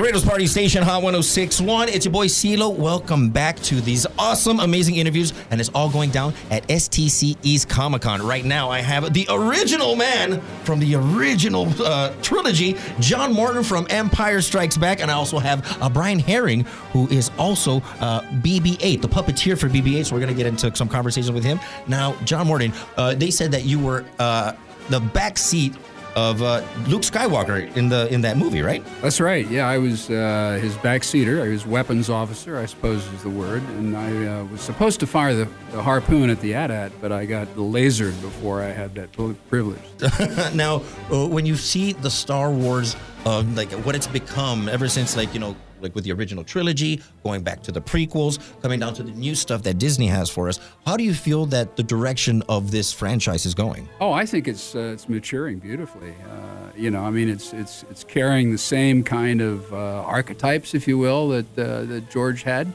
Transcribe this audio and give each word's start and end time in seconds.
Laredo's 0.00 0.24
Party 0.24 0.46
Station, 0.46 0.82
Hot 0.82 1.02
1061. 1.02 1.90
It's 1.90 2.06
your 2.06 2.12
boy 2.12 2.24
CeeLo. 2.24 2.74
Welcome 2.74 3.28
back 3.28 3.60
to 3.64 3.82
these 3.82 4.06
awesome, 4.18 4.58
amazing 4.58 4.96
interviews. 4.96 5.34
And 5.50 5.60
it's 5.60 5.68
all 5.74 5.90
going 5.90 6.08
down 6.08 6.32
at 6.50 6.66
STC 6.68 7.36
East 7.42 7.68
Comic 7.68 8.00
Con. 8.00 8.26
Right 8.26 8.46
now, 8.46 8.70
I 8.70 8.80
have 8.80 9.12
the 9.12 9.26
original 9.28 9.96
man 9.96 10.40
from 10.64 10.80
the 10.80 10.94
original 10.94 11.68
uh, 11.84 12.14
trilogy, 12.22 12.76
John 12.98 13.34
Morton 13.34 13.62
from 13.62 13.86
Empire 13.90 14.40
Strikes 14.40 14.78
Back. 14.78 15.02
And 15.02 15.10
I 15.10 15.14
also 15.14 15.38
have 15.38 15.76
uh, 15.82 15.90
Brian 15.90 16.18
Herring, 16.18 16.62
who 16.94 17.06
is 17.08 17.30
also 17.36 17.82
uh, 18.00 18.22
BB 18.40 18.78
8, 18.80 19.02
the 19.02 19.08
puppeteer 19.08 19.58
for 19.58 19.68
BB 19.68 19.98
8. 19.98 20.06
So 20.06 20.14
we're 20.14 20.22
going 20.22 20.34
to 20.34 20.42
get 20.42 20.46
into 20.46 20.74
some 20.74 20.88
conversations 20.88 21.30
with 21.30 21.44
him. 21.44 21.60
Now, 21.88 22.14
John 22.24 22.46
Morton, 22.46 22.72
uh, 22.96 23.16
they 23.16 23.30
said 23.30 23.52
that 23.52 23.66
you 23.66 23.78
were 23.78 24.06
uh, 24.18 24.54
the 24.88 25.00
back 25.00 25.36
seat 25.36 25.74
of 26.16 26.42
uh, 26.42 26.62
Luke 26.86 27.02
Skywalker 27.02 27.74
in 27.76 27.88
the 27.88 28.12
in 28.12 28.22
that 28.22 28.36
movie, 28.36 28.62
right? 28.62 28.84
That's 29.00 29.20
right. 29.20 29.46
Yeah, 29.48 29.68
I 29.68 29.78
was 29.78 30.10
uh, 30.10 30.58
his 30.60 30.74
backseater. 30.76 31.42
I 31.42 31.48
was 31.48 31.66
weapons 31.66 32.10
officer, 32.10 32.58
I 32.58 32.66
suppose 32.66 33.06
is 33.12 33.22
the 33.22 33.30
word, 33.30 33.62
and 33.62 33.96
I 33.96 34.26
uh, 34.26 34.44
was 34.44 34.60
supposed 34.60 35.00
to 35.00 35.06
fire 35.06 35.34
the, 35.34 35.48
the 35.72 35.82
harpoon 35.82 36.30
at 36.30 36.40
the 36.40 36.54
AT-AT, 36.54 36.92
but 37.00 37.12
I 37.12 37.26
got 37.26 37.48
lasered 37.56 38.20
before 38.20 38.62
I 38.62 38.68
had 38.68 38.94
that 38.96 39.12
privilege. 39.48 39.80
now, 40.54 40.82
uh, 41.12 41.26
when 41.26 41.46
you 41.46 41.56
see 41.56 41.92
the 41.92 42.10
Star 42.10 42.50
Wars, 42.50 42.96
uh, 43.24 43.42
like 43.54 43.70
what 43.72 43.94
it's 43.94 44.06
become 44.06 44.68
ever 44.68 44.88
since, 44.88 45.16
like 45.16 45.32
you 45.34 45.40
know, 45.40 45.56
like 45.82 45.94
with 45.94 46.04
the 46.04 46.12
original 46.12 46.44
trilogy, 46.44 47.00
going 47.22 47.42
back 47.42 47.62
to 47.62 47.72
the 47.72 47.80
prequels, 47.80 48.38
coming 48.62 48.80
down 48.80 48.94
to 48.94 49.02
the 49.02 49.12
new 49.12 49.34
stuff 49.34 49.62
that 49.62 49.78
Disney 49.78 50.06
has 50.06 50.30
for 50.30 50.48
us. 50.48 50.58
How 50.86 50.96
do 50.96 51.04
you 51.04 51.14
feel 51.14 51.46
that 51.46 51.76
the 51.76 51.82
direction 51.82 52.42
of 52.48 52.70
this 52.70 52.92
franchise 52.92 53.46
is 53.46 53.54
going? 53.54 53.88
Oh, 54.00 54.12
I 54.12 54.26
think 54.26 54.48
it's 54.48 54.74
uh, 54.74 54.92
it's 54.94 55.08
maturing 55.08 55.58
beautifully. 55.58 56.14
Uh, 56.30 56.70
you 56.76 56.90
know, 56.90 57.02
I 57.02 57.10
mean, 57.10 57.28
it's 57.28 57.52
it's 57.52 57.84
it's 57.90 58.04
carrying 58.04 58.52
the 58.52 58.58
same 58.58 59.02
kind 59.02 59.40
of 59.40 59.72
uh, 59.72 60.02
archetypes, 60.02 60.74
if 60.74 60.86
you 60.88 60.98
will, 60.98 61.28
that 61.28 61.58
uh, 61.58 61.82
that 61.84 62.10
George 62.10 62.42
had 62.42 62.72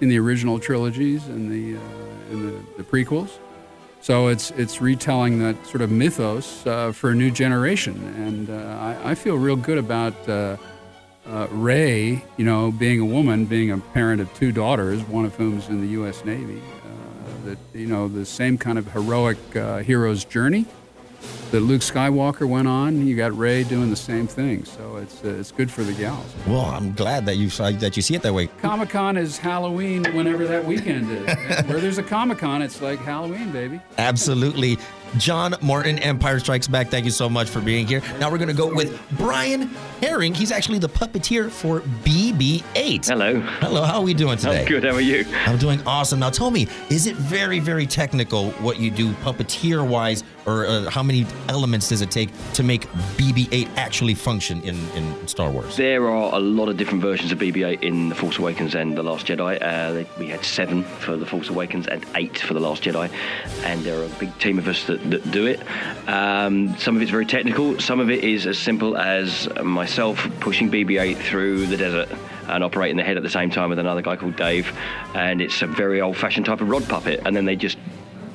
in 0.00 0.08
the 0.08 0.18
original 0.18 0.58
trilogies 0.58 1.26
and 1.26 1.50
the 1.50 1.78
uh, 1.78 2.32
in 2.32 2.46
the, 2.46 2.64
the, 2.78 2.82
prequels. 2.82 3.38
So 4.00 4.28
it's 4.28 4.50
it's 4.52 4.80
retelling 4.80 5.40
that 5.40 5.66
sort 5.66 5.82
of 5.82 5.90
mythos 5.90 6.66
uh, 6.66 6.92
for 6.92 7.10
a 7.10 7.14
new 7.14 7.30
generation, 7.30 7.96
and 8.16 8.48
I, 8.50 9.10
I, 9.10 9.14
feel 9.14 9.36
real 9.36 9.56
good 9.56 9.76
about 9.76 10.14
uh, 11.30 11.46
Rey, 11.50 12.24
you 12.36 12.44
know, 12.44 12.72
being 12.72 13.00
a 13.00 13.04
woman, 13.04 13.46
being 13.46 13.70
a 13.70 13.78
parent 13.78 14.20
of 14.20 14.32
two 14.34 14.52
daughters, 14.52 15.02
one 15.04 15.24
of 15.24 15.34
whom 15.36 15.58
is 15.58 15.68
in 15.68 15.80
the 15.80 15.88
U.S. 15.88 16.24
Navy, 16.24 16.60
uh, 16.60 17.46
that 17.46 17.58
you 17.72 17.86
know 17.86 18.08
the 18.08 18.26
same 18.26 18.58
kind 18.58 18.78
of 18.78 18.90
heroic 18.92 19.38
uh, 19.56 19.78
hero's 19.78 20.24
journey 20.24 20.66
that 21.50 21.60
Luke 21.60 21.82
Skywalker 21.82 22.48
went 22.48 22.68
on. 22.68 23.06
You 23.06 23.16
got 23.16 23.36
Rey 23.36 23.64
doing 23.64 23.90
the 23.90 23.96
same 23.96 24.26
thing, 24.26 24.64
so 24.64 24.96
it's 24.96 25.24
uh, 25.24 25.28
it's 25.28 25.52
good 25.52 25.70
for 25.70 25.82
the 25.82 25.92
gals. 25.92 26.24
Well, 26.46 26.64
I'm 26.64 26.92
glad 26.92 27.26
that 27.26 27.36
you 27.36 27.50
saw, 27.50 27.70
that 27.70 27.96
you 27.96 28.02
see 28.02 28.14
it 28.14 28.22
that 28.22 28.32
way. 28.32 28.46
Comic 28.46 28.90
Con 28.90 29.16
is 29.16 29.38
Halloween 29.38 30.04
whenever 30.12 30.46
that 30.46 30.64
weekend 30.64 31.10
is. 31.10 31.26
Where 31.66 31.80
there's 31.80 31.98
a 31.98 32.02
Comic 32.02 32.38
Con, 32.38 32.62
it's 32.62 32.80
like 32.80 32.98
Halloween, 33.00 33.50
baby. 33.52 33.80
Absolutely. 33.98 34.78
John 35.16 35.54
Morton, 35.60 35.98
Empire 35.98 36.38
Strikes 36.38 36.68
Back. 36.68 36.88
Thank 36.88 37.04
you 37.04 37.10
so 37.10 37.28
much 37.28 37.48
for 37.48 37.60
being 37.60 37.86
here. 37.86 38.02
Now 38.18 38.30
we're 38.30 38.38
going 38.38 38.48
to 38.48 38.54
go 38.54 38.72
with 38.72 39.00
Brian 39.12 39.62
Herring. 40.00 40.34
He's 40.34 40.52
actually 40.52 40.78
the 40.78 40.88
puppeteer 40.88 41.50
for 41.50 41.80
BB-8. 41.80 43.06
Hello. 43.06 43.40
Hello. 43.40 43.82
How 43.82 43.98
are 43.98 44.02
we 44.02 44.14
doing 44.14 44.38
today? 44.38 44.62
I'm 44.62 44.68
good. 44.68 44.84
How 44.84 44.94
are 44.94 45.00
you? 45.00 45.24
I'm 45.46 45.58
doing 45.58 45.82
awesome. 45.86 46.20
Now 46.20 46.30
tell 46.30 46.50
me, 46.50 46.68
is 46.88 47.06
it 47.06 47.16
very, 47.16 47.58
very 47.58 47.86
technical 47.86 48.50
what 48.52 48.78
you 48.78 48.90
do 48.90 49.12
puppeteer-wise, 49.14 50.24
or 50.46 50.66
uh, 50.66 50.90
how 50.90 51.02
many 51.02 51.26
elements 51.48 51.88
does 51.88 52.00
it 52.00 52.10
take 52.10 52.30
to 52.54 52.62
make 52.62 52.86
BB-8 53.16 53.68
actually 53.76 54.14
function 54.14 54.62
in, 54.62 54.76
in 54.90 55.28
Star 55.28 55.50
Wars? 55.50 55.76
There 55.76 56.08
are 56.08 56.34
a 56.34 56.38
lot 56.40 56.68
of 56.68 56.76
different 56.76 57.02
versions 57.02 57.32
of 57.32 57.38
BB-8 57.38 57.82
in 57.82 58.08
The 58.08 58.14
Force 58.14 58.38
Awakens 58.38 58.74
and 58.74 58.96
The 58.96 59.02
Last 59.02 59.26
Jedi. 59.26 59.58
Uh, 59.60 60.04
we 60.18 60.28
had 60.28 60.44
seven 60.44 60.84
for 60.84 61.16
The 61.16 61.26
Force 61.26 61.48
Awakens 61.48 61.86
and 61.86 62.04
eight 62.14 62.38
for 62.38 62.54
The 62.54 62.60
Last 62.60 62.84
Jedi, 62.84 63.10
and 63.64 63.82
there 63.82 64.00
are 64.00 64.04
a 64.04 64.08
big 64.20 64.36
team 64.38 64.58
of 64.58 64.66
us 64.66 64.84
that 64.84 64.99
that, 65.06 65.30
do 65.30 65.46
it. 65.46 65.60
Um, 66.08 66.76
some 66.78 66.96
of 66.96 67.02
it's 67.02 67.10
very 67.10 67.26
technical. 67.26 67.78
Some 67.80 68.00
of 68.00 68.10
it 68.10 68.24
is 68.24 68.46
as 68.46 68.58
simple 68.58 68.96
as 68.96 69.48
myself 69.62 70.26
pushing 70.40 70.70
BB-8 70.70 71.16
through 71.16 71.66
the 71.66 71.76
desert 71.76 72.08
and 72.48 72.64
operating 72.64 72.96
the 72.96 73.04
head 73.04 73.16
at 73.16 73.22
the 73.22 73.30
same 73.30 73.50
time 73.50 73.70
with 73.70 73.78
another 73.78 74.02
guy 74.02 74.16
called 74.16 74.36
Dave. 74.36 74.76
And 75.14 75.40
it's 75.40 75.62
a 75.62 75.66
very 75.66 76.00
old-fashioned 76.00 76.46
type 76.46 76.60
of 76.60 76.68
rod 76.68 76.88
puppet. 76.88 77.20
And 77.24 77.36
then 77.36 77.44
they 77.44 77.56
just 77.56 77.78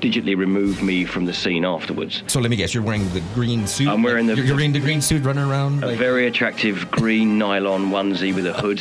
digitally 0.02 0.38
remove 0.38 0.82
me 0.82 1.06
from 1.06 1.26
the 1.26 1.34
scene 1.34 1.66
afterwards. 1.66 2.24
So 2.28 2.40
let 2.40 2.50
me 2.50 2.56
guess, 2.56 2.74
you're 2.74 2.84
wearing 2.84 3.08
the 3.14 3.22
green 3.34 3.68
suit. 3.68 3.88
I'm 3.88 4.04
wearing 4.04 4.28
the. 4.28 4.36
You're 4.36 4.56
wearing 4.56 4.74
the 4.74 4.80
green 4.80 5.02
suit, 5.02 5.24
running 5.24 5.44
around. 5.44 5.84
A 5.84 5.88
like... 5.88 5.98
very 5.98 6.28
attractive 6.28 6.90
green 6.92 7.38
nylon 7.38 7.90
onesie 7.90 8.34
with 8.34 8.46
a 8.48 8.54
hood, 8.54 8.80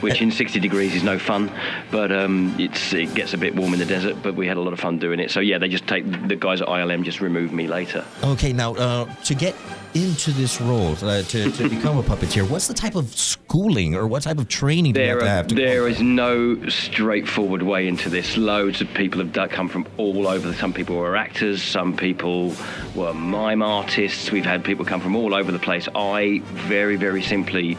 which 0.00 0.20
in 0.20 0.30
60 0.30 0.60
degrees 0.60 0.94
is 0.94 1.02
no 1.02 1.18
fun, 1.18 1.50
but 1.90 2.12
um, 2.12 2.54
it's 2.58 2.92
it 2.92 3.14
gets 3.14 3.34
a 3.34 3.38
bit 3.38 3.54
warm 3.54 3.72
in 3.72 3.78
the 3.78 3.86
desert. 3.86 4.16
But 4.22 4.34
we 4.34 4.46
had 4.46 4.56
a 4.56 4.60
lot 4.60 4.72
of 4.72 4.80
fun 4.80 4.98
doing 4.98 5.20
it. 5.20 5.30
So 5.30 5.40
yeah, 5.40 5.58
they 5.58 5.68
just 5.68 5.86
take 5.86 6.04
the 6.28 6.36
guys 6.36 6.60
at 6.60 6.68
ILM 6.68 7.04
just 7.04 7.20
remove 7.20 7.52
me 7.52 7.66
later. 7.66 8.04
Okay, 8.22 8.52
now 8.52 8.74
uh, 8.74 9.12
to 9.24 9.34
get 9.34 9.54
into 9.94 10.32
this 10.32 10.60
role 10.60 10.92
uh, 11.02 11.22
to, 11.22 11.50
to 11.52 11.68
become 11.68 11.98
a 11.98 12.02
puppeteer? 12.02 12.48
What's 12.48 12.66
the 12.66 12.74
type 12.74 12.96
of 12.96 13.14
schooling 13.16 13.94
or 13.94 14.06
what 14.06 14.22
type 14.22 14.38
of 14.38 14.48
training 14.48 14.92
do 14.92 15.00
there 15.00 15.06
you 15.06 15.12
have 15.12 15.20
to 15.22 15.28
have? 15.28 15.46
To 15.48 15.54
there 15.54 15.88
is 15.88 16.00
no 16.00 16.68
straightforward 16.68 17.62
way 17.62 17.86
into 17.86 18.10
this. 18.10 18.36
Loads 18.36 18.80
of 18.80 18.92
people 18.94 19.24
have 19.24 19.50
come 19.50 19.68
from 19.68 19.86
all 19.96 20.26
over. 20.26 20.52
Some 20.58 20.72
people 20.72 20.96
were 20.96 21.16
actors, 21.16 21.62
some 21.62 21.96
people 21.96 22.54
were 22.94 23.12
mime 23.12 23.62
artists. 23.62 24.30
We've 24.30 24.44
had 24.44 24.64
people 24.64 24.84
come 24.84 25.00
from 25.00 25.16
all 25.16 25.34
over 25.34 25.52
the 25.52 25.58
place. 25.58 25.88
I 25.94 26.40
very, 26.44 26.96
very 26.96 27.22
simply 27.22 27.76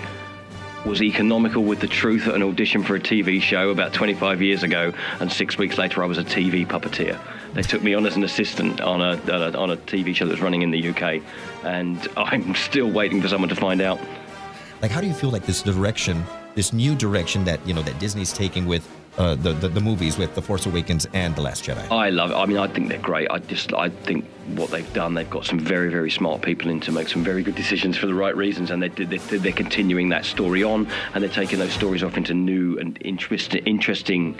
was 0.85 1.01
economical 1.01 1.63
with 1.63 1.79
the 1.79 1.87
truth 1.87 2.27
at 2.27 2.35
an 2.35 2.43
audition 2.43 2.83
for 2.83 2.95
a 2.95 2.99
TV 2.99 3.41
show 3.41 3.69
about 3.69 3.93
25 3.93 4.41
years 4.41 4.61
ago, 4.61 4.93
and 5.19 5.31
six 5.31 5.57
weeks 5.57 5.77
later 5.77 6.03
I 6.03 6.05
was 6.05 6.17
a 6.17 6.23
TV 6.23 6.65
puppeteer. 6.65 7.19
They 7.53 7.63
took 7.63 7.81
me 7.81 7.93
on 7.95 8.05
as 8.05 8.15
an 8.15 8.23
assistant 8.23 8.81
on 8.81 9.01
a, 9.01 9.13
on 9.33 9.55
a, 9.55 9.57
on 9.57 9.69
a 9.71 9.77
TV 9.77 10.15
show 10.15 10.25
that 10.25 10.31
was 10.31 10.41
running 10.41 10.61
in 10.61 10.71
the 10.71 10.89
UK, 10.89 11.21
and 11.63 12.07
I'm 12.17 12.53
still 12.55 12.91
waiting 12.91 13.21
for 13.21 13.27
someone 13.27 13.49
to 13.49 13.55
find 13.55 13.81
out. 13.81 13.99
Like, 14.81 14.91
how 14.91 15.01
do 15.01 15.07
you 15.07 15.13
feel 15.13 15.31
like 15.31 15.45
this 15.45 15.63
direction, 15.63 16.23
this 16.53 16.71
new 16.71 16.93
direction 16.93 17.43
that 17.45 17.65
you 17.65 17.73
know 17.73 17.81
that 17.81 17.97
Disney's 17.99 18.33
taking 18.33 18.65
with 18.65 18.87
uh, 19.17 19.35
the, 19.35 19.53
the, 19.53 19.69
the 19.69 19.81
movies 19.81 20.17
with 20.17 20.35
The 20.35 20.41
Force 20.41 20.65
Awakens 20.65 21.07
and 21.13 21.35
The 21.35 21.41
Last 21.41 21.63
Jedi? 21.63 21.89
I 21.91 22.09
love 22.09 22.31
it. 22.31 22.35
I 22.35 22.45
mean, 22.45 22.57
I 22.57 22.67
think 22.67 22.89
they're 22.89 22.97
great. 22.97 23.29
I 23.31 23.39
just 23.39 23.73
I 23.73 23.89
think 23.89 24.25
what 24.55 24.69
they've 24.71 24.93
done, 24.93 25.13
they've 25.13 25.29
got 25.29 25.45
some 25.45 25.59
very 25.59 25.89
very 25.89 26.11
smart 26.11 26.41
people 26.41 26.69
in 26.69 26.79
to 26.81 26.91
make 26.91 27.07
some 27.07 27.23
very 27.23 27.43
good 27.43 27.55
decisions 27.55 27.97
for 27.97 28.07
the 28.07 28.13
right 28.13 28.35
reasons, 28.35 28.71
and 28.71 28.81
they, 28.81 28.89
they, 28.89 29.17
they're 29.17 29.51
continuing 29.51 30.09
that 30.09 30.25
story 30.25 30.63
on, 30.63 30.87
and 31.13 31.23
they're 31.23 31.29
taking 31.29 31.59
those 31.59 31.73
stories 31.73 32.03
off 32.03 32.17
into 32.17 32.33
new 32.33 32.77
and 32.79 32.97
interest, 33.01 33.55
interesting. 33.65 34.39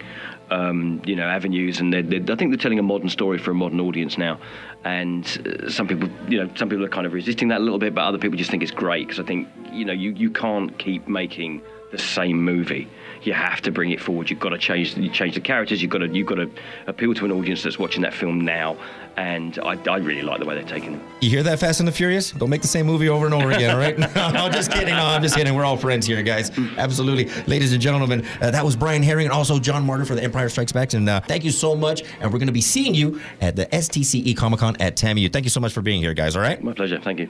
Um, 0.52 1.02
you 1.07 1.16
know, 1.16 1.24
avenues, 1.24 1.80
and 1.80 1.92
they're, 1.92 2.03
they're, 2.03 2.22
I 2.22 2.36
think 2.36 2.52
they're 2.52 2.57
telling 2.57 2.78
a 2.78 2.84
modern 2.84 3.09
story 3.09 3.40
for 3.40 3.50
a 3.50 3.56
modern 3.56 3.80
audience 3.80 4.16
now. 4.16 4.40
And 4.84 5.25
uh, 5.44 5.72
some 5.72 5.88
people, 5.88 6.07
you 6.30 6.38
know, 6.38 6.52
some 6.53 6.69
people 6.69 6.86
are 6.86 6.90
kind 6.90 7.07
of 7.07 7.13
resisting 7.13 7.47
that 7.47 7.62
a 7.62 7.63
little 7.63 7.80
bit, 7.80 7.96
but 7.96 8.02
other 8.02 8.19
people 8.19 8.38
just 8.38 8.52
think 8.52 8.62
it's 8.62 8.72
great 8.72 9.07
because 9.07 9.19
I 9.19 9.24
think, 9.24 9.47
you 9.72 9.86
know, 9.86 9.92
you, 9.92 10.12
you 10.12 10.30
can't 10.30 10.78
keep 10.78 11.07
making 11.07 11.63
the 11.95 12.03
same 12.03 12.41
movie 12.41 12.88
you 13.25 13.33
have 13.33 13.61
to 13.61 13.72
bring 13.72 13.91
it 13.91 14.00
forward. 14.00 14.29
You've 14.29 14.39
got 14.39 14.50
to 14.50 14.57
change 14.57 14.95
you 14.97 15.09
change 15.09 15.35
the 15.35 15.41
characters. 15.41 15.81
You've 15.81 15.91
got 15.91 16.00
to 16.00 16.07
you've 16.07 16.28
got 16.28 16.35
to 16.35 16.50
appeal 16.88 17.13
to 17.16 17.25
an 17.25 17.31
audience 17.31 17.63
that's 17.63 17.79
watching 17.79 18.01
that 18.03 18.13
film 18.13 18.41
now. 18.41 18.78
And 19.17 19.57
I, 19.59 19.79
I 19.89 19.97
really 19.97 20.23
like 20.23 20.41
the 20.41 20.45
way 20.45 20.56
they're 20.56 20.66
taking 20.66 20.95
it. 20.95 21.01
You 21.22 21.29
hear 21.29 21.44
that, 21.44 21.57
Fast 21.57 21.79
and 21.79 21.88
the 21.88 21.91
Furious? 21.94 22.31
Don't 22.31 22.50
make 22.50 22.61
the 22.61 22.67
same 22.67 22.85
movie 22.85 23.07
over 23.07 23.23
and 23.23 23.33
over 23.33 23.50
again, 23.50 23.72
all 23.72 23.78
right? 23.78 23.97
no, 24.16 24.31
no, 24.31 24.50
just 24.50 24.69
kidding. 24.69 24.94
No, 24.94 25.06
I'm 25.06 25.22
just 25.22 25.38
kidding. 25.38 25.56
We're 25.56 25.63
all 25.63 25.78
friends 25.78 26.06
here, 26.06 26.22
guys. 26.22 26.51
Absolutely, 26.78 27.29
ladies 27.47 27.72
and 27.72 27.81
gentlemen. 27.81 28.25
Uh, 28.41 28.51
that 28.51 28.66
was 28.66 28.75
Brian 28.75 29.01
Herring 29.01 29.27
and 29.27 29.33
also 29.33 29.57
John 29.57 29.83
Morton 29.83 30.06
for 30.06 30.16
The 30.16 30.23
Empire 30.23 30.50
Strikes 30.50 30.73
Back. 30.73 30.91
And 30.91 31.07
uh, 31.07 31.22
thank 31.22 31.45
you 31.45 31.51
so 31.51 31.75
much. 31.75 32.03
And 32.19 32.23
we're 32.33 32.39
going 32.39 32.47
to 32.47 32.53
be 32.53 32.59
seeing 32.59 32.94
you 32.94 33.22
at 33.39 33.56
the 33.56 33.67
STCE 33.67 34.35
Comic 34.35 34.59
Con 34.59 34.75
at 34.81 34.97
TAMU. 34.97 35.31
Thank 35.31 35.45
you 35.45 35.50
so 35.50 35.62
much 35.62 35.72
for 35.72 35.81
being 35.81 36.01
here, 36.01 36.13
guys. 36.13 36.35
All 36.35 36.41
right? 36.41 36.62
My 36.62 36.73
pleasure. 36.73 37.00
Thank 37.00 37.22
you. 37.22 37.29